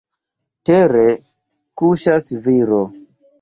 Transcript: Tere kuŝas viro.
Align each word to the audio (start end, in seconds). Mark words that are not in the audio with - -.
Tere 0.69 1.03
kuŝas 1.83 2.31
viro. 2.47 2.81